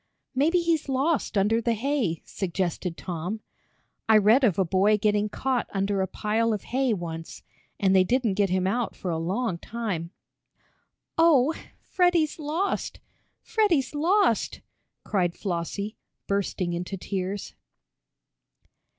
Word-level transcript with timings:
"Maybe 0.33 0.61
he's 0.61 0.89
lost 0.89 1.37
under 1.37 1.61
the 1.61 1.75
hay," 1.75 2.23
suggested 2.25 2.97
Tom. 2.97 3.41
"I 4.09 4.17
read 4.17 4.43
of 4.43 4.57
a 4.57 4.65
boy 4.65 4.97
getting 4.97 5.29
caught 5.29 5.67
under 5.73 6.01
a 6.01 6.07
pile 6.07 6.53
of 6.53 6.63
hay 6.63 6.91
once, 6.91 7.43
and 7.79 7.95
they 7.95 8.03
didn't 8.03 8.33
get 8.33 8.49
him 8.49 8.65
out 8.65 8.95
for 8.95 9.11
a 9.11 9.19
long 9.19 9.59
time." 9.59 10.09
"Oh, 11.19 11.53
Freddie's 11.83 12.39
lost! 12.39 12.99
Freddie's 13.43 13.93
lost!" 13.93 14.61
cried 15.03 15.35
Flossie, 15.37 15.97
bursting 16.25 16.73
into 16.73 16.97
tears. 16.97 17.53